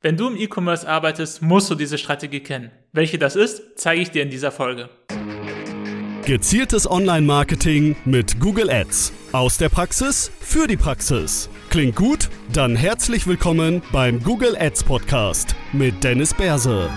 [0.00, 2.70] Wenn du im E-Commerce arbeitest, musst du diese Strategie kennen.
[2.92, 4.90] Welche das ist, zeige ich dir in dieser Folge.
[6.24, 9.12] Gezieltes Online-Marketing mit Google Ads.
[9.32, 11.50] Aus der Praxis für die Praxis.
[11.68, 12.28] Klingt gut?
[12.52, 16.88] Dann herzlich willkommen beim Google Ads Podcast mit Dennis Berse.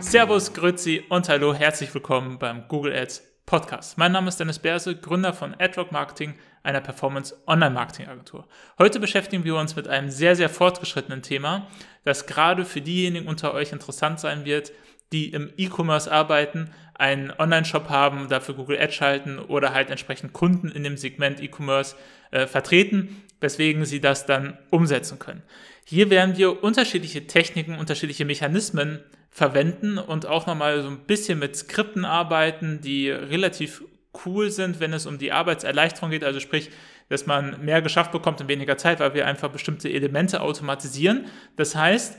[0.00, 3.98] Servus, Grüezi und hallo, herzlich willkommen beim Google Ads Podcast.
[3.98, 8.46] Mein Name ist Dennis Berse, Gründer von AdRock Marketing, einer Performance-Online-Marketing-Agentur.
[8.78, 11.66] Heute beschäftigen wir uns mit einem sehr, sehr fortgeschrittenen Thema,
[12.04, 14.72] das gerade für diejenigen unter euch interessant sein wird,
[15.12, 20.68] die im E-Commerce arbeiten, einen Online-Shop haben, dafür Google Ads schalten oder halt entsprechend Kunden
[20.68, 21.96] in dem Segment E-Commerce
[22.30, 25.42] äh, vertreten, weswegen sie das dann umsetzen können.
[25.84, 29.00] Hier werden wir unterschiedliche Techniken, unterschiedliche Mechanismen
[29.30, 33.82] verwenden und auch nochmal so ein bisschen mit Skripten arbeiten, die relativ
[34.24, 36.70] cool sind, wenn es um die Arbeitserleichterung geht, also sprich,
[37.08, 41.26] dass man mehr geschafft bekommt in weniger Zeit, weil wir einfach bestimmte Elemente automatisieren.
[41.56, 42.18] Das heißt,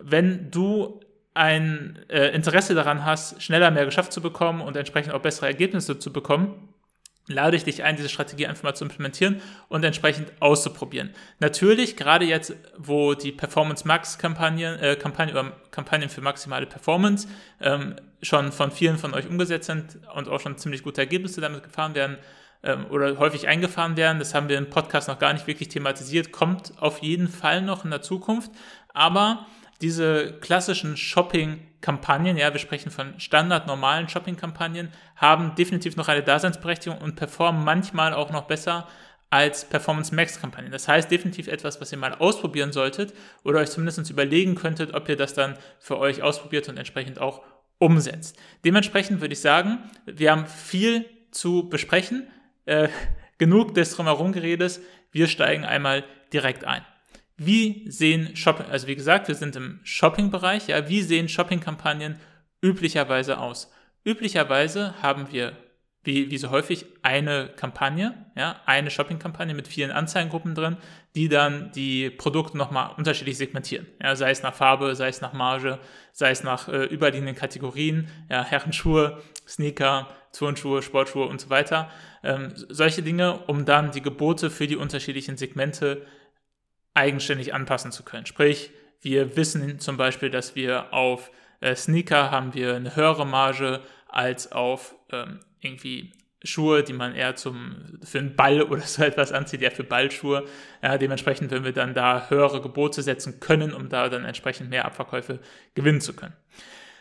[0.00, 1.00] wenn du
[1.34, 5.98] ein äh, Interesse daran hast, schneller mehr geschafft zu bekommen und entsprechend auch bessere Ergebnisse
[5.98, 6.68] zu bekommen,
[7.28, 11.10] lade ich dich ein, diese Strategie einfach mal zu implementieren und entsprechend auszuprobieren.
[11.38, 17.28] Natürlich, gerade jetzt, wo die Performance Max Kampagnen, äh, Kampagnen oder Kampagnen für maximale Performance
[17.60, 21.62] ähm, schon von vielen von euch umgesetzt sind und auch schon ziemlich gute Ergebnisse damit
[21.62, 22.18] gefahren werden
[22.62, 26.32] ähm, oder häufig eingefahren werden, das haben wir im Podcast noch gar nicht wirklich thematisiert,
[26.32, 28.50] kommt auf jeden Fall noch in der Zukunft,
[28.94, 29.46] aber
[29.82, 36.98] diese klassischen Shopping-Kampagnen, ja, wir sprechen von standard normalen Shopping-Kampagnen, haben definitiv noch eine Daseinsberechtigung
[36.98, 38.86] und performen manchmal auch noch besser
[39.32, 40.70] als Performance Max Kampagnen.
[40.70, 43.12] Das heißt definitiv etwas, was ihr mal ausprobieren solltet
[43.42, 47.40] oder euch zumindest überlegen könntet, ob ihr das dann für euch ausprobiert und entsprechend auch
[47.82, 48.38] umsetzt.
[48.64, 52.28] Dementsprechend würde ich sagen, wir haben viel zu besprechen,
[52.64, 52.88] äh,
[53.38, 54.80] genug des drumherum Geredes.
[55.10, 56.82] Wir steigen einmal direkt ein.
[57.36, 62.20] Wie sehen Shopping, also wie gesagt, wir sind im Shopping-Bereich, ja, wie sehen Shopping-Kampagnen
[62.62, 63.72] üblicherweise aus?
[64.04, 65.56] Üblicherweise haben wir,
[66.04, 70.76] wie, wie so häufig, eine Kampagne, ja, eine Shopping-Kampagne mit vielen Anzeigengruppen drin,
[71.14, 73.86] die dann die Produkte nochmal unterschiedlich segmentieren.
[74.02, 75.78] Ja, sei es nach Farbe, sei es nach Marge,
[76.12, 81.90] sei es nach äh, überliegenden Kategorien, ja, Herrenschuhe, Sneaker, Turnschuhe, Sportschuhe und so weiter.
[82.22, 86.06] Ähm, solche Dinge, um dann die Gebote für die unterschiedlichen Segmente
[86.94, 88.26] eigenständig anpassen zu können.
[88.26, 91.30] Sprich, wir wissen zum Beispiel, dass wir auf
[91.60, 96.12] äh, Sneaker haben wir eine höhere Marge als auf ähm, irgendwie
[96.44, 100.44] Schuhe, die man eher zum, für einen Ball oder so etwas anzieht, eher für Ballschuhe.
[100.82, 104.84] Ja, dementsprechend wenn wir dann da höhere Gebote setzen können, um da dann entsprechend mehr
[104.84, 105.40] Abverkäufe
[105.74, 106.34] gewinnen zu können.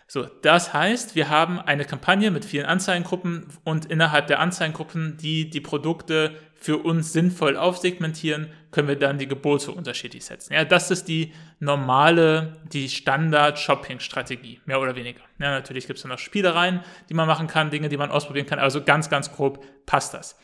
[0.07, 5.49] So, das heißt, wir haben eine Kampagne mit vielen Anzeigengruppen und innerhalb der Anzeigengruppen, die
[5.49, 10.53] die Produkte für uns sinnvoll aufsegmentieren, können wir dann die Gebote unterschiedlich setzen.
[10.53, 15.21] Ja, das ist die normale, die Standard-Shopping-Strategie, mehr oder weniger.
[15.39, 18.59] Ja, natürlich gibt es noch Spielereien, die man machen kann, Dinge, die man ausprobieren kann,
[18.59, 20.37] also ganz, ganz grob passt das.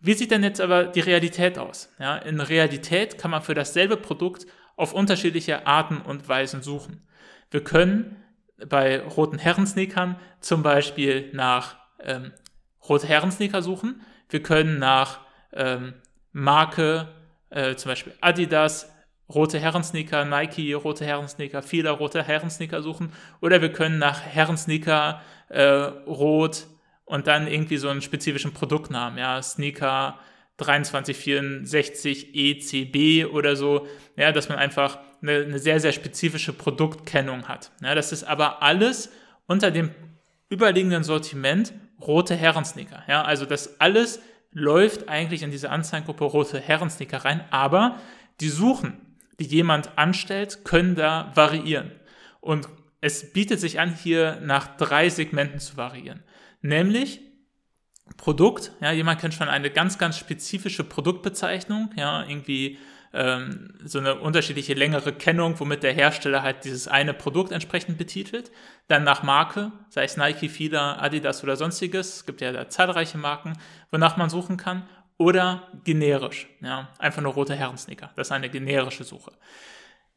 [0.00, 1.88] Wie sieht denn jetzt aber die Realität aus?
[2.00, 7.06] Ja, in Realität kann man für dasselbe Produkt auf unterschiedliche Arten und Weisen suchen.
[7.52, 8.16] Wir können
[8.68, 12.32] bei roten Herrensneakern zum Beispiel nach ähm,
[12.88, 14.02] rote Herrensneaker suchen.
[14.28, 15.23] Wir können nach
[15.54, 15.94] ähm,
[16.32, 17.08] Marke,
[17.50, 18.90] äh, zum Beispiel Adidas,
[19.28, 23.12] rote Herrensneaker, Nike, rote Herrensneaker, Fila, rote Herrensneaker suchen.
[23.40, 26.66] Oder wir können nach Herrensneaker äh, rot
[27.04, 30.18] und dann irgendwie so einen spezifischen Produktnamen, ja, Sneaker
[30.58, 33.86] 2364 ECB oder so,
[34.16, 37.72] ja, dass man einfach eine, eine sehr, sehr spezifische Produktkennung hat.
[37.82, 39.10] Ja, das ist aber alles
[39.46, 39.90] unter dem
[40.50, 43.02] überliegenden Sortiment rote Herrensneaker.
[43.08, 44.20] Ja, also das alles
[44.54, 47.98] läuft eigentlich in diese Anzeigengruppe rote Herrensneaker rein, aber
[48.40, 48.96] die Suchen,
[49.38, 51.92] die jemand anstellt, können da variieren.
[52.40, 52.68] Und
[53.00, 56.22] es bietet sich an, hier nach drei Segmenten zu variieren.
[56.62, 57.20] Nämlich
[58.16, 62.78] Produkt, ja, jemand kennt schon eine ganz, ganz spezifische Produktbezeichnung, ja, irgendwie
[63.14, 68.50] ähm, so eine unterschiedliche längere Kennung, womit der Hersteller halt dieses eine Produkt entsprechend betitelt.
[68.88, 72.16] Dann nach Marke, sei es Nike, Fila, Adidas oder sonstiges.
[72.16, 73.54] Es gibt ja da zahlreiche Marken,
[73.90, 74.88] wonach man suchen kann.
[75.16, 78.10] Oder generisch, ja, einfach nur rote Herrensneaker.
[78.16, 79.30] Das ist eine generische Suche.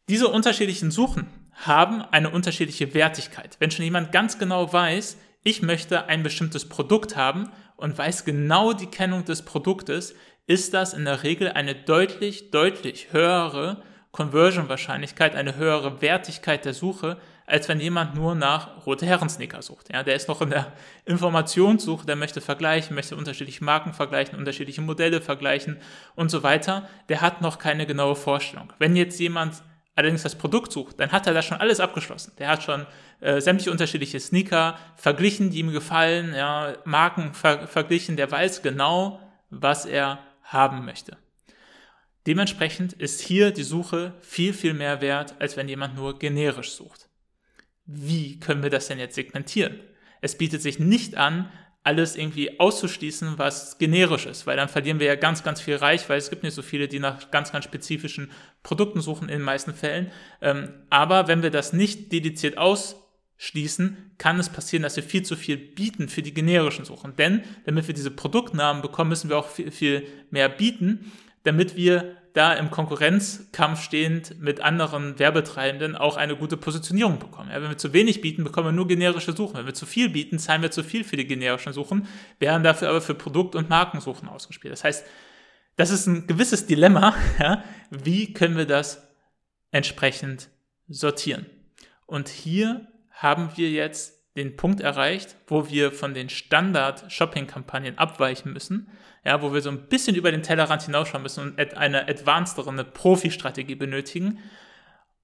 [0.10, 3.58] Diese unterschiedlichen Suchen haben eine unterschiedliche Wertigkeit.
[3.60, 8.74] Wenn schon jemand ganz genau weiß, ich möchte ein bestimmtes Produkt haben und weiß genau
[8.74, 10.16] die Kennung des Produktes,
[10.48, 13.84] ist das in der Regel eine deutlich, deutlich höhere
[14.14, 19.94] Conversion-Wahrscheinlichkeit, eine höhere Wertigkeit der Suche, als wenn jemand nur nach rote Herren-Sneaker sucht.
[19.94, 20.74] Ja, der ist noch in der
[21.06, 25.78] Informationssuche, der möchte vergleichen, möchte unterschiedliche Marken vergleichen, unterschiedliche Modelle vergleichen
[26.16, 26.90] und so weiter.
[27.10, 28.74] Der hat noch keine genaue Vorstellung.
[28.80, 29.62] Wenn jetzt jemand
[29.96, 32.34] allerdings das Produkt sucht, dann hat er das schon alles abgeschlossen.
[32.38, 32.86] Der hat schon
[33.20, 39.20] äh, sämtliche unterschiedliche Sneaker verglichen, die ihm gefallen, ja, Marken ver verglichen, der weiß genau,
[39.50, 41.18] was er haben möchte.
[42.26, 47.08] Dementsprechend ist hier die Suche viel, viel mehr wert, als wenn jemand nur generisch sucht.
[47.86, 49.80] Wie können wir das denn jetzt segmentieren?
[50.20, 51.50] Es bietet sich nicht an,
[51.84, 56.10] alles irgendwie auszuschließen, was generisch ist, weil dann verlieren wir ja ganz, ganz viel Reich,
[56.10, 58.30] weil es gibt nicht so viele, die nach ganz, ganz spezifischen
[58.62, 60.12] Produkten suchen in den meisten Fällen.
[60.42, 62.58] Ähm, aber wenn wir das nicht dediziert
[63.38, 67.16] ausschließen, kann es passieren, dass wir viel zu viel bieten für die generischen Suchen.
[67.16, 71.12] Denn damit wir diese Produktnamen bekommen, müssen wir auch viel, viel mehr bieten
[71.48, 77.50] damit wir da im Konkurrenzkampf stehend mit anderen Werbetreibenden auch eine gute Positionierung bekommen.
[77.50, 79.56] Ja, wenn wir zu wenig bieten, bekommen wir nur generische Suchen.
[79.56, 82.06] Wenn wir zu viel bieten, zahlen wir zu viel für die generischen Suchen,
[82.40, 84.74] werden dafür aber für Produkt- und Markensuchen ausgespielt.
[84.74, 85.06] Das heißt,
[85.78, 87.16] das ist ein gewisses Dilemma.
[87.40, 87.64] Ja?
[87.92, 89.08] Wie können wir das
[89.72, 90.50] entsprechend
[90.90, 91.46] sortieren?
[92.08, 92.88] Und hier
[93.18, 98.90] haben wir jetzt den Punkt erreicht, wo wir von den Standard-Shopping-Kampagnen abweichen müssen,
[99.26, 102.84] ja, wo wir so ein bisschen über den Tellerrand hinausschauen müssen und eine advancedere, eine
[102.84, 104.40] Profi-Strategie benötigen.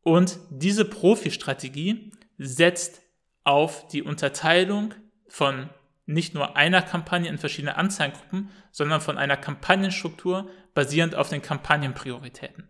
[0.02, 3.02] Und diese Profi-Strategie setzt
[3.44, 4.96] auf die Unterteilung
[5.28, 5.70] von
[6.06, 12.68] nicht nur einer Kampagne in verschiedene Anzeigengruppen, sondern von einer Kampagnenstruktur basierend auf den Kampagnenprioritäten.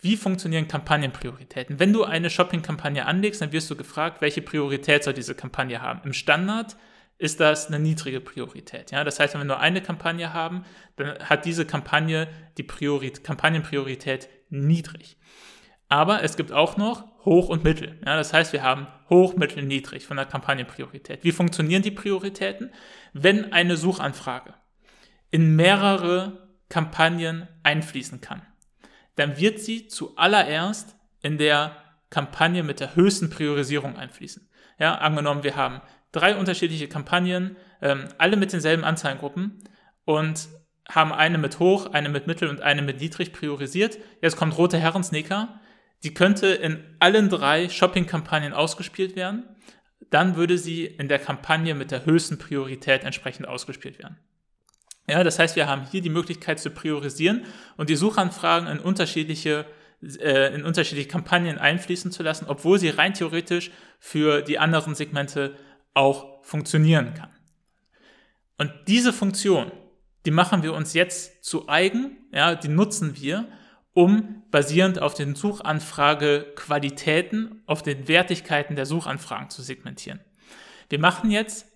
[0.00, 1.80] Wie funktionieren Kampagnenprioritäten?
[1.80, 6.00] Wenn du eine Shopping-Kampagne anlegst, dann wirst du gefragt, welche Priorität soll diese Kampagne haben.
[6.04, 6.76] Im Standard
[7.18, 8.90] ist das eine niedrige Priorität.
[8.90, 9.04] Ja?
[9.04, 10.64] Das heißt, wenn wir nur eine Kampagne haben,
[10.96, 12.28] dann hat diese Kampagne
[12.58, 15.16] die Priorität, Kampagnenpriorität niedrig.
[15.88, 17.98] Aber es gibt auch noch hoch und mittel.
[18.04, 18.16] Ja?
[18.16, 21.24] Das heißt, wir haben hoch, mittel, niedrig von der Kampagnenpriorität.
[21.24, 22.70] Wie funktionieren die Prioritäten?
[23.14, 24.54] Wenn eine Suchanfrage
[25.30, 28.42] in mehrere Kampagnen einfließen kann,
[29.16, 31.76] dann wird sie zuallererst in der
[32.10, 34.48] Kampagne mit der höchsten Priorisierung einfließen.
[34.78, 35.80] Ja, angenommen, wir haben
[36.12, 39.64] drei unterschiedliche Kampagnen, ähm, alle mit denselben Anzeigengruppen
[40.04, 40.48] und
[40.88, 43.98] haben eine mit hoch, eine mit mittel und eine mit niedrig priorisiert.
[44.22, 45.60] Jetzt kommt rote Herren Sneaker.
[46.04, 49.44] Die könnte in allen drei Shopping-Kampagnen ausgespielt werden.
[50.10, 54.18] Dann würde sie in der Kampagne mit der höchsten Priorität entsprechend ausgespielt werden.
[55.08, 57.44] Ja, das heißt, wir haben hier die Möglichkeit zu priorisieren
[57.76, 59.66] und die Suchanfragen in unterschiedliche,
[60.02, 63.70] äh, in unterschiedliche Kampagnen einfließen zu lassen, obwohl sie rein theoretisch
[64.00, 65.54] für die anderen Segmente
[65.94, 67.30] auch funktionieren kann.
[68.58, 69.70] Und diese Funktion,
[70.24, 73.48] die machen wir uns jetzt zu eigen, ja, die nutzen wir,
[73.92, 80.20] um basierend auf den Suchanfrage-Qualitäten, auf den Wertigkeiten der Suchanfragen zu segmentieren.
[80.88, 81.66] Wir machen jetzt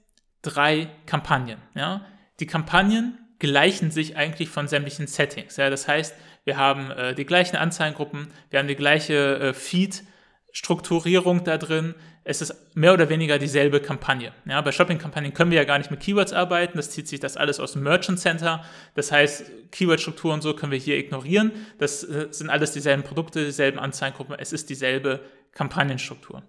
[0.43, 1.59] drei Kampagnen.
[1.75, 2.06] Ja.
[2.40, 5.56] Die Kampagnen gleichen sich eigentlich von sämtlichen Settings.
[5.56, 6.14] Ja, das heißt,
[6.44, 11.94] wir haben äh, die gleichen Anzeigengruppen, wir haben die gleiche äh, Feed-Strukturierung da drin.
[12.25, 14.32] Es ist mehr oder weniger dieselbe Kampagne.
[14.44, 16.76] Ja, bei Shopping-Kampagnen können wir ja gar nicht mit Keywords arbeiten.
[16.76, 18.64] Das zieht sich das alles aus dem Merchant Center.
[18.94, 21.52] Das heißt, Keyword-Struktur und so können wir hier ignorieren.
[21.78, 24.37] Das äh, sind alles dieselben Produkte, dieselben Anzeigengruppen.
[24.38, 25.20] Es ist dieselbe
[25.52, 26.42] Kampagnenstruktur.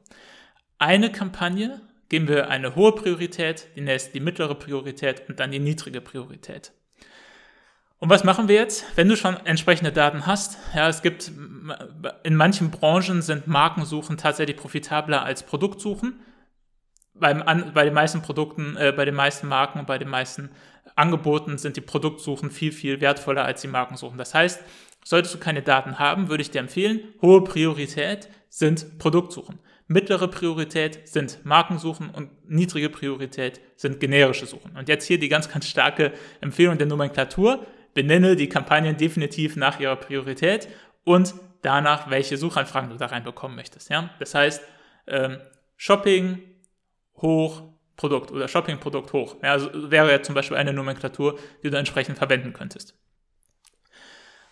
[0.78, 1.82] Eine Kampagne
[2.12, 6.74] geben wir eine hohe Priorität, die nächste die mittlere Priorität und dann die niedrige Priorität.
[8.00, 10.58] Und was machen wir jetzt, wenn du schon entsprechende Daten hast?
[10.76, 11.32] Ja, es gibt,
[12.24, 16.20] in manchen Branchen sind Markensuchen tatsächlich profitabler als Produktsuchen.
[17.14, 20.50] Beim, an, bei den meisten Produkten, äh, bei den meisten Marken und bei den meisten
[20.98, 24.18] Angeboten sind die Produktsuchen viel, viel wertvoller als die Markensuchen.
[24.18, 24.62] Das heißt,
[25.06, 29.60] solltest du keine Daten haben, würde ich dir empfehlen, hohe Priorität sind Produktsuchen.
[29.92, 34.78] Mittlere Priorität sind Markensuchen und niedrige Priorität sind generische Suchen.
[34.78, 39.82] Und jetzt hier die ganz, ganz starke Empfehlung der Nomenklatur benenne die Kampagnen definitiv nach
[39.82, 40.70] ihrer Priorität
[41.04, 43.90] und danach, welche Suchanfragen du da reinbekommen möchtest.
[43.90, 44.12] Ja?
[44.20, 44.64] Das heißt,
[45.08, 45.40] ähm,
[45.76, 46.40] Shopping
[47.18, 47.64] hoch
[47.98, 49.36] Produkt oder Shopping Produkt hoch.
[49.44, 52.96] Ja, also wäre ja zum Beispiel eine Nomenklatur, die du entsprechend verwenden könntest.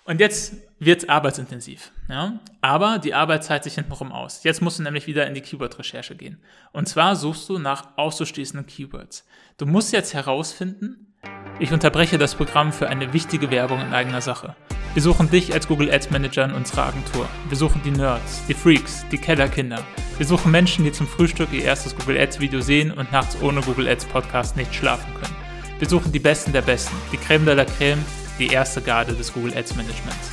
[0.09, 1.91] Und jetzt wird es arbeitsintensiv.
[2.09, 2.39] Ja?
[2.61, 4.43] Aber die Arbeit zahlt sich hintenrum aus.
[4.43, 6.39] Jetzt musst du nämlich wieder in die Keyword-Recherche gehen.
[6.71, 9.27] Und zwar suchst du nach auszuschließenden Keywords.
[9.59, 11.13] Du musst jetzt herausfinden,
[11.59, 14.55] ich unterbreche das Programm für eine wichtige Werbung in eigener Sache.
[14.95, 17.29] Wir suchen dich als Google Ads Manager in unserer Agentur.
[17.47, 19.85] Wir suchen die Nerds, die Freaks, die Kellerkinder.
[20.17, 23.61] Wir suchen Menschen, die zum Frühstück ihr erstes Google Ads Video sehen und nachts ohne
[23.61, 25.35] Google Ads Podcast nicht schlafen können.
[25.77, 28.03] Wir suchen die Besten der Besten, die Creme de la Creme,
[28.39, 30.31] die erste Garde des Google Ads Managements.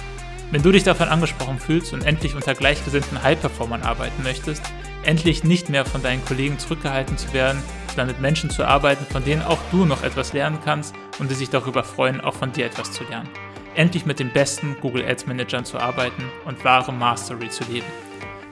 [0.53, 4.63] Wenn du dich davon angesprochen fühlst und endlich unter gleichgesinnten High-Performern arbeiten möchtest,
[5.03, 9.25] endlich nicht mehr von deinen Kollegen zurückgehalten zu werden, sondern mit Menschen zu arbeiten, von
[9.25, 12.67] denen auch du noch etwas lernen kannst und die sich darüber freuen, auch von dir
[12.67, 13.29] etwas zu lernen.
[13.75, 17.87] Endlich mit den besten Google Ads Managern zu arbeiten und wahre Mastery zu leben.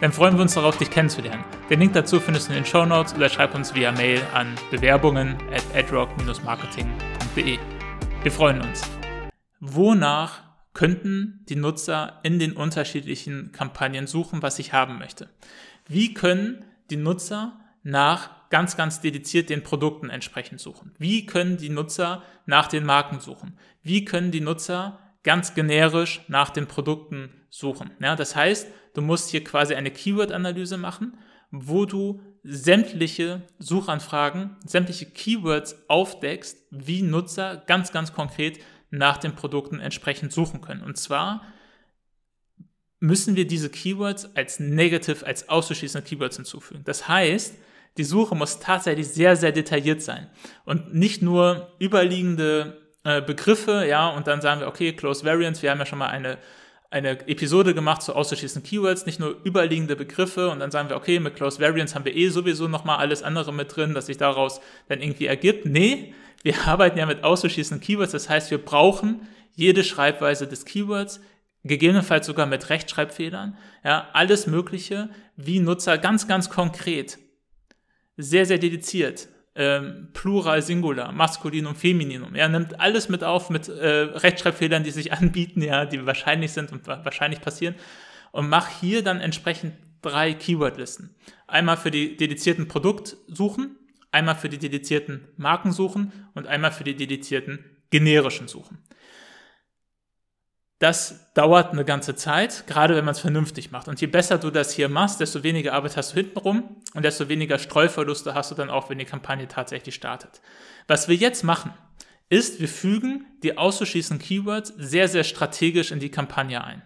[0.01, 1.45] Dann freuen wir uns darauf, dich kennenzulernen.
[1.71, 4.49] Den Link dazu findest du in den Show Notes oder schreib uns via Mail an
[4.71, 7.59] bewerbungen at adrock-marketing.de.
[8.23, 8.83] Wir freuen uns.
[9.61, 10.43] Wonach
[10.75, 15.31] könnten die Nutzer in den unterschiedlichen Kampagnen suchen, was ich haben möchte?
[15.87, 20.93] Wie können die Nutzer nach ganz, ganz dediziert den Produkten entsprechend suchen?
[20.99, 23.59] Wie können die Nutzer nach den Marken suchen?
[23.83, 27.91] Wie können die Nutzer ganz generisch nach den Produkten suchen?
[28.01, 31.19] Ja, das heißt, du musst hier quasi eine Keyword-Analyse machen,
[31.51, 38.59] wo du sämtliche Suchanfragen, sämtliche Keywords aufdeckst, wie Nutzer ganz, ganz konkret
[38.99, 40.83] nach den Produkten entsprechend suchen können.
[40.83, 41.43] Und zwar
[43.01, 46.83] müssen wir diese Keywords als negative, als auszuschließende Keywords hinzufügen.
[46.85, 47.55] Das heißt,
[47.97, 50.29] die Suche muss tatsächlich sehr, sehr detailliert sein
[50.65, 55.71] und nicht nur überliegende äh, Begriffe, ja, und dann sagen wir, okay, Close Variants, wir
[55.71, 56.39] haben ja schon mal eine,
[56.91, 61.21] eine Episode gemacht zu auszuschließenden Keywords, nicht nur überliegende Begriffe und dann sagen wir, okay,
[61.21, 64.61] mit Close Variants haben wir eh sowieso nochmal alles andere mit drin, dass sich daraus
[64.89, 65.67] dann irgendwie ergibt.
[65.67, 71.21] Nee, wir arbeiten ja mit auszuschließenden Keywords, das heißt, wir brauchen jede Schreibweise des Keywords,
[71.65, 77.19] gegebenenfalls sogar mit Rechtschreibfehlern, ja, alles Mögliche, wie Nutzer ganz, ganz konkret,
[78.17, 83.89] sehr, sehr dediziert, ähm, Plural, Singular, Maskulinum, Femininum, ja, nimmt alles mit auf mit äh,
[83.89, 87.75] Rechtschreibfehlern, die sich anbieten, ja, die wahrscheinlich sind und wahrscheinlich passieren
[88.33, 91.15] und mach hier dann entsprechend drei Keywordlisten.
[91.47, 93.77] Einmal für die dedizierten Produktsuchen,
[94.15, 98.79] einmal für die dedizierten Markensuchen und einmal für die dedizierten generischen Suchen.
[100.79, 103.89] Das dauert eine ganze Zeit, gerade wenn man es vernünftig macht.
[103.89, 107.29] Und je besser du das hier machst, desto weniger Arbeit hast du hintenrum und desto
[107.29, 110.41] weniger Streuverluste hast du dann auch, wenn die Kampagne tatsächlich startet.
[110.87, 111.73] Was wir jetzt machen,
[112.29, 116.83] ist, wir fügen die auszuschließenden Keywords sehr, sehr strategisch in die Kampagne ein.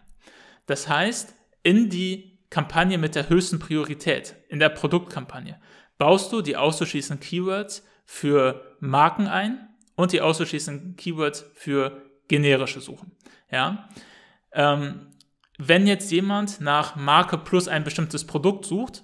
[0.67, 5.59] Das heißt, in die Kampagne mit der höchsten Priorität, in der Produktkampagne,
[5.99, 13.13] baust du die auszuschließenden Keywords für Marken ein und die auszuschließenden Keywords für generische Suchen.
[13.51, 13.89] Ja?
[14.53, 15.09] Ähm,
[15.59, 19.03] wenn jetzt jemand nach Marke plus ein bestimmtes Produkt sucht,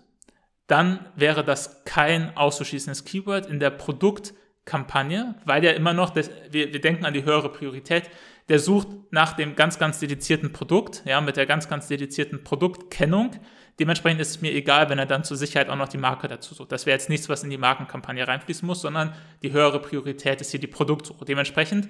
[0.67, 3.71] dann wäre das kein auszuschließendes Keyword in der
[4.65, 8.11] Produktkampagne, weil er immer noch, das, wir, wir denken an die höhere Priorität,
[8.49, 13.33] der sucht nach dem ganz, ganz dedizierten Produkt, ja, mit der ganz, ganz dedizierten Produktkennung.
[13.79, 16.55] Dementsprechend ist es mir egal, wenn er dann zur Sicherheit auch noch die Marke dazu
[16.55, 16.71] sucht.
[16.71, 20.51] Das wäre jetzt nichts, was in die Markenkampagne reinfließen muss, sondern die höhere Priorität ist
[20.51, 21.25] hier die Produktsuche.
[21.25, 21.89] Dementsprechend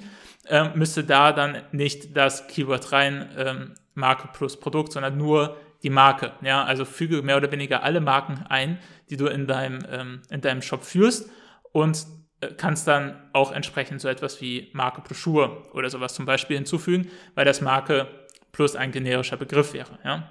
[0.49, 5.91] ähm, müsste da dann nicht das Keyword rein, ähm, Marke plus Produkt, sondern nur die
[5.91, 6.33] Marke.
[6.41, 8.79] Ja, also füge mehr oder weniger alle Marken ein,
[9.11, 11.29] die du in deinem, ähm, in deinem Shop führst
[11.73, 12.07] und
[12.45, 16.57] äh, kannst dann auch entsprechend so etwas wie Marke plus Schuhe oder sowas zum Beispiel
[16.57, 18.09] hinzufügen, weil das Marke
[18.53, 19.99] plus ein generischer Begriff wäre.
[20.05, 20.31] Ja?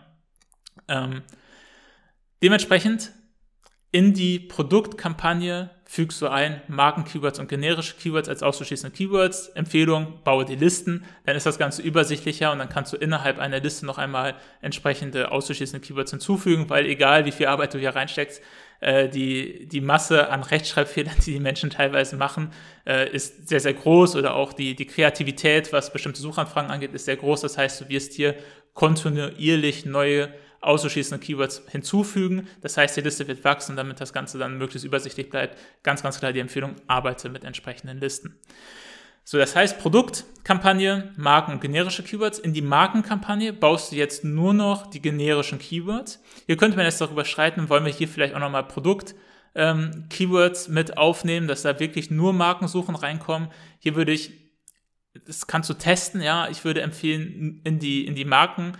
[0.87, 1.21] Ähm,
[2.41, 3.11] dementsprechend
[3.91, 9.49] in die Produktkampagne fügst du ein Marken-Keywords und generische Keywords als auszuschließende Keywords.
[9.49, 13.59] Empfehlung, baue die Listen, dann ist das Ganze übersichtlicher und dann kannst du innerhalb einer
[13.59, 18.41] Liste noch einmal entsprechende auszuschließende Keywords hinzufügen, weil egal wie viel Arbeit du hier reinsteckst,
[18.83, 22.51] äh, die, die Masse an Rechtschreibfehlern, die die Menschen teilweise machen,
[22.85, 27.05] äh, ist sehr, sehr groß oder auch die, die Kreativität, was bestimmte Suchanfragen angeht, ist
[27.05, 27.41] sehr groß.
[27.41, 28.35] Das heißt, du wirst hier
[28.73, 32.47] kontinuierlich neue auszuschließende Keywords hinzufügen.
[32.61, 35.57] Das heißt, die Liste wird wachsen, damit das Ganze dann möglichst übersichtlich bleibt.
[35.83, 38.37] Ganz, ganz klar die Empfehlung, arbeite mit entsprechenden Listen.
[39.23, 42.39] So, das heißt, Produktkampagne, Marken und generische Keywords.
[42.39, 46.21] In die Markenkampagne baust du jetzt nur noch die generischen Keywords.
[46.45, 49.15] Hier könnte man jetzt darüber streiten, wollen wir hier vielleicht auch nochmal Produkt
[49.55, 50.09] ähm,
[50.69, 53.49] mit aufnehmen, dass da wirklich nur Markensuchen reinkommen.
[53.79, 54.31] Hier würde ich,
[55.25, 56.49] das kannst du testen, ja.
[56.49, 58.73] Ich würde empfehlen, in die, in die Marken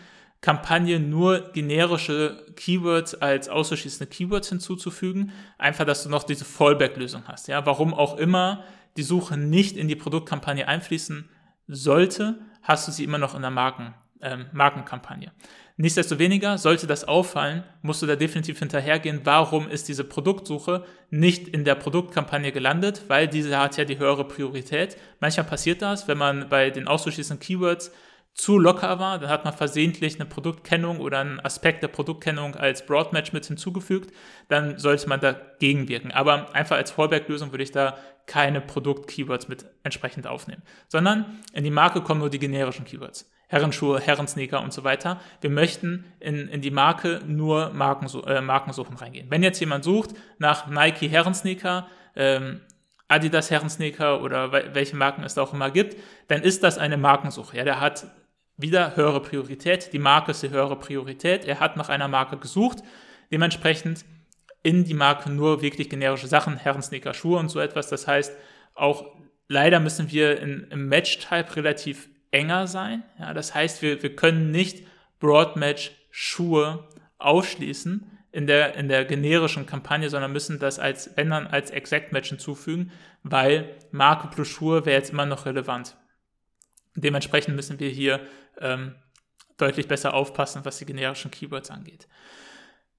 [0.43, 5.31] Kampagne nur generische Keywords als auszuschließende Keywords hinzuzufügen.
[5.57, 7.47] Einfach, dass du noch diese Fallback-Lösung hast.
[7.47, 8.65] Ja, warum auch immer
[8.97, 11.29] die Suche nicht in die Produktkampagne einfließen
[11.67, 15.31] sollte, hast du sie immer noch in der Marken, ähm, Markenkampagne.
[15.75, 21.65] Nichtsdestoweniger, sollte das auffallen, musst du da definitiv hinterhergehen, warum ist diese Produktsuche nicht in
[21.65, 24.97] der Produktkampagne gelandet, weil diese hat ja die höhere Priorität.
[25.19, 27.91] Manchmal passiert das, wenn man bei den auszuschließenden Keywords
[28.33, 32.85] zu locker war, dann hat man versehentlich eine Produktkennung oder einen Aspekt der Produktkennung als
[32.85, 34.11] Broadmatch mit hinzugefügt,
[34.47, 36.11] dann sollte man dagegen wirken.
[36.11, 41.71] Aber einfach als Fallback-Lösung würde ich da keine Produkt-Keywords mit entsprechend aufnehmen, sondern in die
[41.71, 43.29] Marke kommen nur die generischen Keywords.
[43.47, 45.19] Herrenschuhe, Herrensneaker und so weiter.
[45.41, 49.29] Wir möchten in, in die Marke nur Markensu äh, Markensuchen reingehen.
[49.29, 52.61] Wenn jetzt jemand sucht nach Nike Herrensneaker, ähm,
[53.09, 55.97] Adidas Herrensneaker oder welche Marken es da auch immer gibt,
[56.29, 57.57] dann ist das eine Markensuche.
[57.57, 58.07] Ja, der hat
[58.57, 59.93] wieder höhere Priorität.
[59.93, 61.45] Die Marke ist die höhere Priorität.
[61.45, 62.79] Er hat nach einer Marke gesucht.
[63.31, 64.05] Dementsprechend
[64.61, 67.89] in die Marke nur wirklich generische Sachen, Herrensneaker, Schuhe und so etwas.
[67.89, 68.33] Das heißt,
[68.75, 69.05] auch
[69.47, 73.03] leider müssen wir in, im Match-Type relativ enger sein.
[73.19, 74.85] Ja, das heißt, wir, wir können nicht
[75.19, 81.47] Broad-Match Schuhe ausschließen in der, in der generischen Kampagne, sondern müssen das als, wenn dann
[81.47, 82.91] als Exact Match hinzufügen,
[83.21, 85.95] weil Marke plus Schuhe wäre jetzt immer noch relevant.
[86.95, 88.21] Dementsprechend müssen wir hier
[88.59, 88.95] ähm,
[89.57, 92.07] deutlich besser aufpassen, was die generischen Keywords angeht.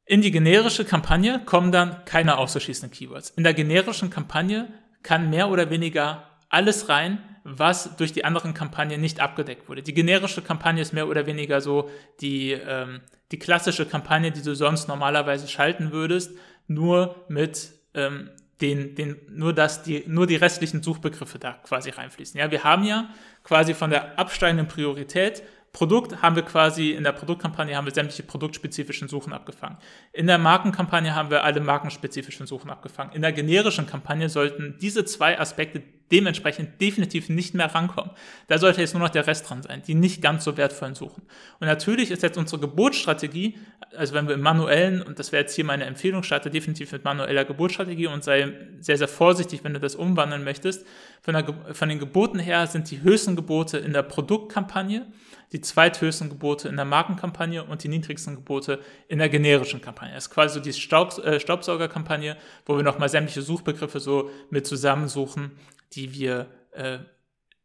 [0.06, 3.30] In die generische Kampagne kommen dann keine auszuschließenden Keywords.
[3.30, 4.68] In der generischen Kampagne
[5.02, 9.82] kann mehr oder weniger alles rein, was durch die anderen Kampagnen nicht abgedeckt wurde.
[9.82, 13.00] Die generische Kampagne ist mehr oder weniger so die, ähm,
[13.32, 16.32] die klassische Kampagne, die du sonst normalerweise schalten würdest,
[16.66, 18.30] nur mit ähm,
[18.64, 22.40] den, den, nur dass die, nur die restlichen Suchbegriffe da quasi reinfließen.
[22.40, 23.11] Ja, wir haben ja
[23.42, 25.42] quasi von der absteigenden Priorität
[25.75, 29.76] Produkt haben wir quasi, in der Produktkampagne haben wir sämtliche produktspezifischen Suchen abgefangen.
[30.12, 33.12] In der Markenkampagne haben wir alle markenspezifischen Suchen abgefangen.
[33.12, 38.12] In der generischen Kampagne sollten diese zwei Aspekte dementsprechend definitiv nicht mehr rankommen.
[38.47, 41.23] Da sollte jetzt nur noch der Rest dran sein, die nicht ganz so wertvollen Suchen.
[41.59, 43.59] Und natürlich ist jetzt unsere Geburtsstrategie,
[43.97, 47.02] also wenn wir im manuellen, und das wäre jetzt hier meine Empfehlung, starte definitiv mit
[47.02, 50.87] manueller Geburtsstrategie und sei sehr, sehr vorsichtig, wenn du das umwandeln möchtest.
[51.21, 55.07] Von, der, von den Geboten her sind die höchsten Gebote in der Produktkampagne,
[55.54, 60.12] die zweithöchsten Gebote in der Markenkampagne und die niedrigsten Gebote in der generischen Kampagne.
[60.12, 64.66] Das ist quasi so die Staub, äh, Staubsaugerkampagne, wo wir nochmal sämtliche Suchbegriffe so mit
[64.66, 65.52] zusammensuchen,
[65.92, 66.99] die wir äh,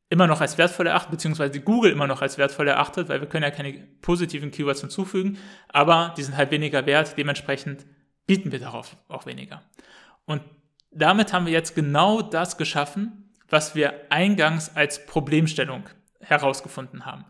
[0.10, 3.44] immer noch als wertvoll erachten, beziehungsweise Google immer noch als wertvoll erachtet, weil wir können
[3.44, 7.88] ja keine positiven Keywords hinzufügen, aber die sind halt weniger wert, dementsprechend
[8.28, 9.64] bieten wir darauf auch weniger.
[10.26, 10.44] Und
[10.92, 17.26] damit haben wir jetzt genau das geschaffen, was wir eingangs als Problemstellung herausgefunden haben.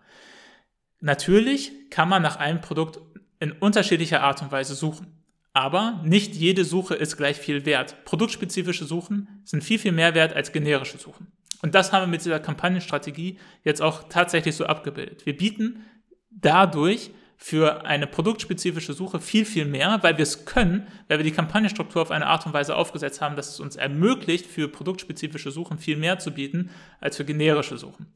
[1.00, 3.00] Natürlich kann man nach einem Produkt
[3.40, 5.08] in unterschiedlicher Art und Weise suchen.
[5.54, 8.06] Aber nicht jede Suche ist gleich viel wert.
[8.06, 11.32] Produktspezifische Suchen sind viel, viel mehr wert als generische Suchen.
[11.62, 15.26] Und das haben wir mit dieser Kampagnenstrategie jetzt auch tatsächlich so abgebildet.
[15.26, 15.84] Wir bieten
[16.30, 21.32] dadurch für eine produktspezifische Suche viel, viel mehr, weil wir es können, weil wir die
[21.32, 25.78] Kampagnenstruktur auf eine Art und Weise aufgesetzt haben, dass es uns ermöglicht, für produktspezifische Suchen
[25.78, 28.08] viel mehr zu bieten als für generische Suchen.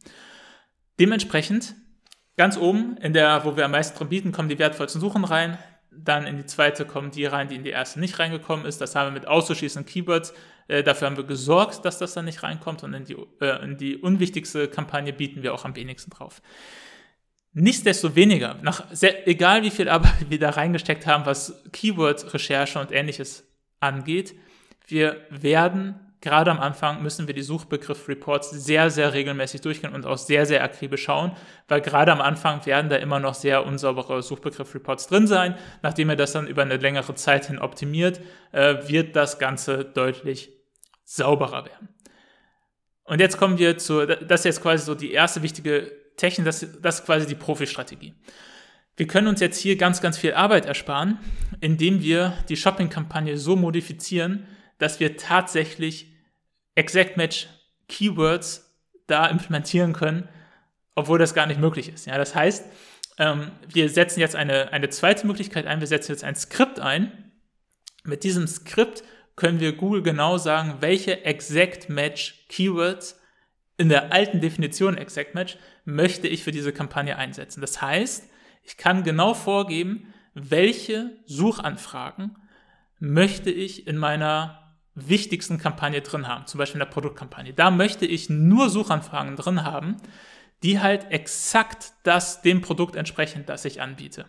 [0.99, 1.73] Dementsprechend
[2.35, 5.57] Ganz oben, in der, wo wir am meisten drin bieten, kommen die wertvollsten Suchen rein.
[5.91, 8.81] Dann in die zweite kommen die rein, die in die erste nicht reingekommen ist.
[8.81, 10.33] Das haben wir mit auszuschließenden Keywords.
[10.67, 12.83] Äh, dafür haben wir gesorgt, dass das dann nicht reinkommt.
[12.83, 16.41] Und in die, äh, in die unwichtigste Kampagne bieten wir auch am wenigsten drauf.
[17.53, 23.47] Nichtsdestoweniger, nach sehr, egal wie viel Arbeit wir da reingesteckt haben, was Keyword-Recherche und ähnliches
[23.79, 24.33] angeht,
[24.87, 30.17] wir werden gerade am Anfang müssen wir die Suchbegriff-Reports sehr, sehr regelmäßig durchgehen und auch
[30.17, 31.33] sehr, sehr akribisch schauen,
[31.67, 35.55] weil gerade am Anfang werden da immer noch sehr unsaubere Suchbegriff-Reports drin sein.
[35.81, 38.21] Nachdem ihr das dann über eine längere Zeit hin optimiert,
[38.53, 40.49] äh, wird das Ganze deutlich
[41.03, 41.89] sauberer werden.
[43.03, 46.65] Und jetzt kommen wir zu, das ist jetzt quasi so die erste wichtige Technik, das,
[46.81, 48.13] das ist quasi die Profi-Strategie.
[48.95, 51.19] Wir können uns jetzt hier ganz, ganz viel Arbeit ersparen,
[51.59, 56.12] indem wir die Shopping-Kampagne so modifizieren, dass wir tatsächlich
[56.75, 57.47] Exact Match
[57.87, 58.73] Keywords
[59.07, 60.27] da implementieren können,
[60.95, 62.05] obwohl das gar nicht möglich ist.
[62.05, 62.65] Ja, das heißt,
[63.17, 67.31] ähm, wir setzen jetzt eine, eine zweite Möglichkeit ein, wir setzen jetzt ein Skript ein.
[68.03, 69.03] Mit diesem Skript
[69.35, 73.19] können wir Google genau sagen, welche Exact Match Keywords
[73.77, 77.61] in der alten Definition Exact Match möchte ich für diese Kampagne einsetzen.
[77.61, 78.29] Das heißt,
[78.63, 82.37] ich kann genau vorgeben, welche Suchanfragen
[82.99, 84.62] möchte ich in meiner
[84.95, 87.53] wichtigsten Kampagne drin haben, zum Beispiel in der Produktkampagne.
[87.53, 89.97] Da möchte ich nur Suchanfragen drin haben,
[90.61, 94.25] die halt exakt das dem Produkt entsprechen, das ich anbiete.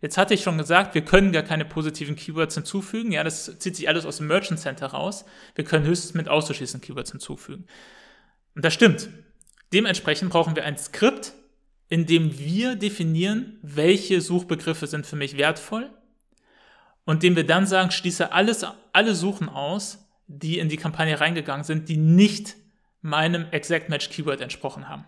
[0.00, 3.12] Jetzt hatte ich schon gesagt, wir können gar keine positiven Keywords hinzufügen.
[3.12, 5.24] Ja, das zieht sich alles aus dem Merchant Center raus.
[5.54, 7.66] Wir können höchstens mit auszuschließenden Keywords hinzufügen.
[8.54, 9.08] Und das stimmt.
[9.72, 11.32] Dementsprechend brauchen wir ein Skript,
[11.88, 15.90] in dem wir definieren, welche Suchbegriffe sind für mich wertvoll
[17.04, 21.64] und dem wir dann sagen, schließe alles, alle Suchen aus, die in die Kampagne reingegangen
[21.64, 22.56] sind, die nicht
[23.00, 25.04] meinem Exact Match Keyword entsprochen haben.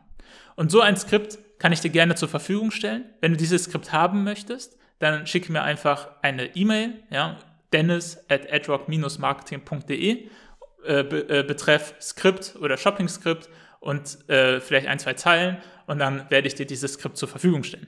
[0.55, 3.05] Und so ein Skript kann ich dir gerne zur Verfügung stellen.
[3.21, 7.39] Wenn du dieses Skript haben möchtest, dann schicke mir einfach eine E-Mail, ja,
[7.73, 10.29] dennis at adrock-marketing.de,
[10.85, 13.49] äh, be, äh, betreff Skript oder Shopping-Skript
[13.81, 17.63] und äh, vielleicht ein, zwei Zeilen und dann werde ich dir dieses Skript zur Verfügung
[17.63, 17.87] stellen.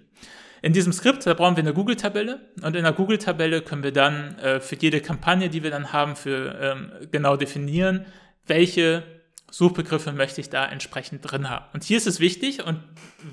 [0.62, 4.38] In diesem Skript, da brauchen wir eine Google-Tabelle und in der Google-Tabelle können wir dann
[4.38, 8.06] äh, für jede Kampagne, die wir dann haben, für ähm, genau definieren,
[8.46, 9.02] welche
[9.50, 11.66] Suchbegriffe möchte ich da entsprechend drin haben.
[11.72, 12.80] Und hier ist es wichtig und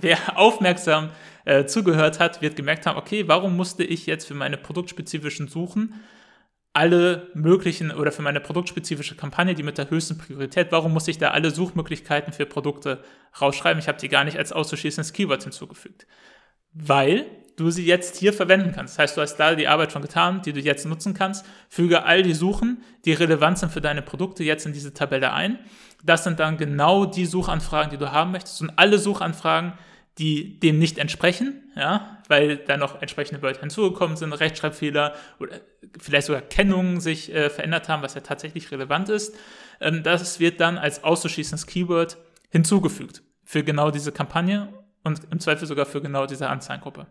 [0.02, 1.10] wer aufmerksam
[1.46, 5.96] äh, zugehört hat, wird gemerkt haben, okay, warum musste ich jetzt für meine produktspezifischen Suchen
[6.76, 11.18] alle möglichen oder für meine produktspezifische Kampagne, die mit der höchsten Priorität, warum muss ich
[11.18, 13.02] da alle Suchmöglichkeiten für Produkte
[13.40, 13.80] rausschreiben?
[13.80, 16.06] Ich habe die gar nicht als auszuschließendes Keyword hinzugefügt.
[16.76, 18.96] Weil du sie jetzt hier verwenden kannst.
[18.96, 21.46] Das heißt, du hast da die Arbeit schon getan, die du jetzt nutzen kannst.
[21.70, 25.60] Füge all die Suchen, die relevant sind für deine Produkte, jetzt in diese Tabelle ein.
[26.04, 28.62] Das sind dann genau die Suchanfragen, die du haben möchtest.
[28.62, 29.74] Und alle Suchanfragen,
[30.18, 35.60] die dem nicht entsprechen, ja, weil da noch entsprechende Wörter hinzugekommen sind, Rechtschreibfehler oder
[36.00, 39.36] vielleicht sogar Kennungen sich äh, verändert haben, was ja tatsächlich relevant ist.
[39.82, 42.18] Ähm, das wird dann als auszuschließendes Keyword
[42.50, 44.70] hinzugefügt für genau diese Kampagne
[45.06, 47.08] und im Zweifel sogar für genau diese Anzeigengruppe.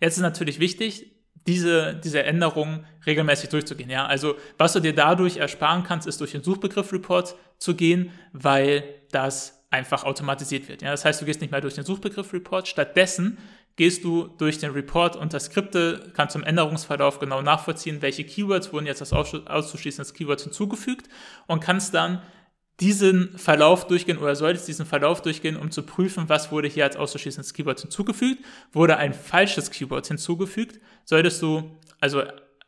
[0.00, 1.14] Jetzt ist natürlich wichtig,
[1.46, 3.90] diese, diese Änderungen regelmäßig durchzugehen.
[3.90, 4.06] Ja?
[4.06, 9.66] Also was du dir dadurch ersparen kannst, ist durch den Suchbegriff-Report zu gehen, weil das
[9.70, 10.82] einfach automatisiert wird.
[10.82, 10.90] Ja?
[10.90, 13.38] Das heißt, du gehst nicht mehr durch den Suchbegriff-Report, stattdessen
[13.76, 18.86] gehst du durch den Report unter Skripte, kannst im Änderungsverlauf genau nachvollziehen, welche Keywords wurden
[18.86, 21.08] jetzt als auszuschließendes Keyword hinzugefügt
[21.46, 22.20] und kannst dann
[22.80, 26.96] diesen Verlauf durchgehen oder solltest diesen Verlauf durchgehen, um zu prüfen, was wurde hier als
[26.96, 28.44] auszuschließendes Keyword hinzugefügt.
[28.72, 32.22] Wurde ein falsches Keyword hinzugefügt, solltest du, also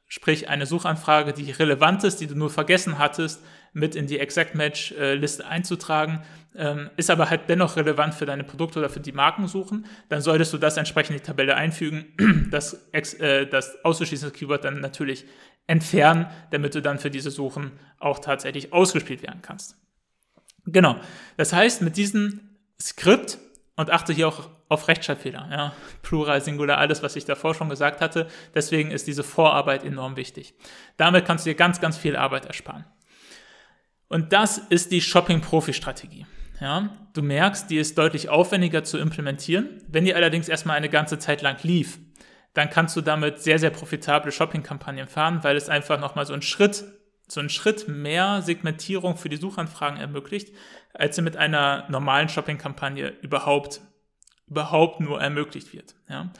[0.08, 3.40] sprich eine Suchanfrage, die relevant ist, die du nur vergessen hattest,
[3.72, 6.22] mit in die Exact Match äh, Liste einzutragen,
[6.56, 10.52] ähm, ist aber halt dennoch relevant für deine Produkte oder für die Markensuchen, dann solltest
[10.52, 15.24] du das entsprechend in die Tabelle einfügen, das, äh, das auszuschließende Keyword dann natürlich
[15.68, 17.70] entfernen, damit du dann für diese Suchen
[18.00, 19.76] auch tatsächlich ausgespielt werden kannst.
[20.72, 20.96] Genau.
[21.36, 22.40] Das heißt, mit diesem
[22.80, 23.38] Skript
[23.76, 28.00] und achte hier auch auf Rechtschreibfehler, ja, Plural, Singular, alles, was ich davor schon gesagt
[28.00, 28.28] hatte.
[28.54, 30.54] Deswegen ist diese Vorarbeit enorm wichtig.
[30.96, 32.84] Damit kannst du dir ganz, ganz viel Arbeit ersparen.
[34.08, 36.26] Und das ist die Shopping-Profi-Strategie.
[36.60, 39.82] Ja, du merkst, die ist deutlich aufwendiger zu implementieren.
[39.88, 41.98] Wenn die allerdings erstmal eine ganze Zeit lang lief,
[42.52, 46.42] dann kannst du damit sehr, sehr profitable Shopping-Kampagnen fahren, weil es einfach nochmal so einen
[46.42, 46.84] Schritt
[47.30, 50.54] so einen Schritt mehr Segmentierung für die Suchanfragen ermöglicht,
[50.92, 53.80] als sie mit einer normalen Shopping-Kampagne überhaupt,
[54.46, 55.94] überhaupt nur ermöglicht wird.
[56.08, 56.32] Ja?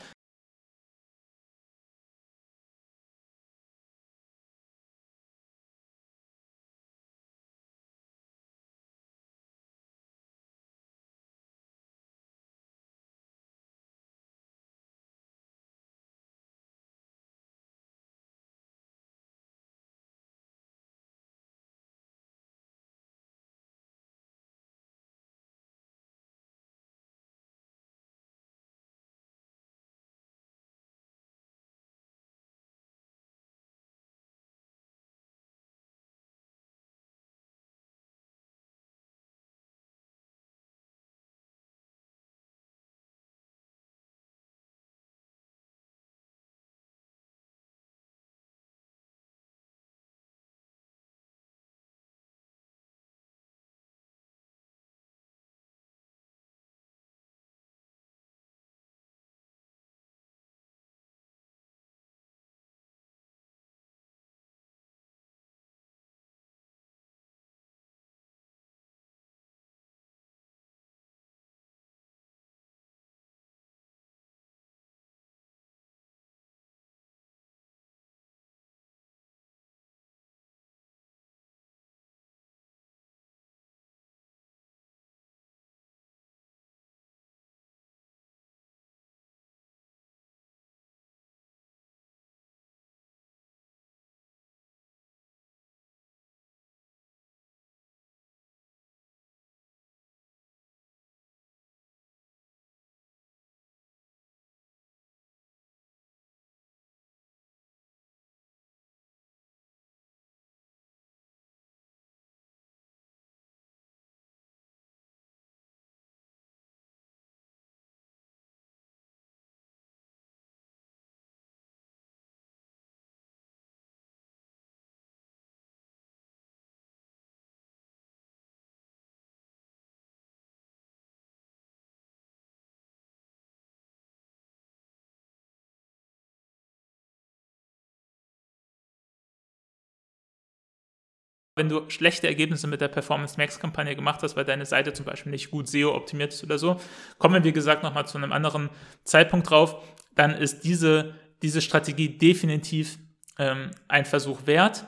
[141.60, 145.04] Wenn du schlechte Ergebnisse mit der Performance Max Kampagne gemacht hast, weil deine Seite zum
[145.04, 146.80] Beispiel nicht gut SEO optimiert ist oder so,
[147.18, 148.70] kommen wir wie gesagt nochmal zu einem anderen
[149.04, 149.76] Zeitpunkt drauf,
[150.14, 152.98] dann ist diese, diese Strategie definitiv
[153.38, 154.86] ähm, ein Versuch wert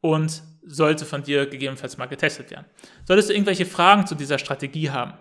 [0.00, 2.66] und sollte von dir gegebenenfalls mal getestet werden.
[3.04, 5.14] Solltest du irgendwelche Fragen zu dieser Strategie haben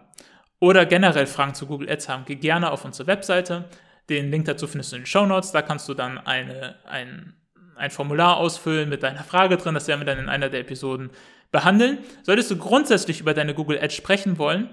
[0.59, 3.65] oder generell Fragen zu Google Ads haben, geh gerne auf unsere Webseite.
[4.09, 5.51] Den Link dazu findest du in den Show Notes.
[5.51, 7.35] Da kannst du dann eine, ein,
[7.77, 9.73] ein Formular ausfüllen mit deiner Frage drin.
[9.73, 11.11] Das werden wir dann in einer der Episoden
[11.51, 11.99] behandeln.
[12.23, 14.69] Solltest du grundsätzlich über deine Google Ads sprechen wollen,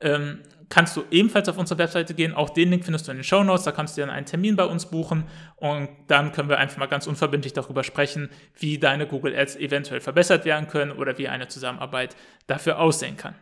[0.00, 2.34] ähm, kannst du ebenfalls auf unsere Webseite gehen.
[2.34, 3.64] Auch den Link findest du in den Show Notes.
[3.64, 5.24] Da kannst du dann einen Termin bei uns buchen
[5.56, 10.00] und dann können wir einfach mal ganz unverbindlich darüber sprechen, wie deine Google Ads eventuell
[10.00, 13.34] verbessert werden können oder wie eine Zusammenarbeit dafür aussehen kann.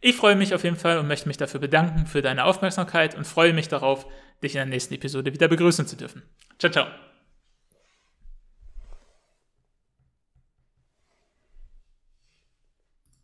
[0.00, 3.26] Ich freue mich auf jeden Fall und möchte mich dafür bedanken für deine Aufmerksamkeit und
[3.26, 4.06] freue mich darauf,
[4.42, 6.22] dich in der nächsten Episode wieder begrüßen zu dürfen.
[6.58, 6.86] Ciao, ciao.